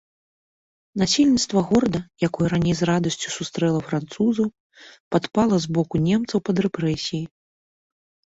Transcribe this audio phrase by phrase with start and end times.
[1.01, 4.47] Насельніцтва горада, якое раней з радасцю сустрэла французаў,
[5.17, 7.23] падпала з боку немцаў пад рэпрэсіі.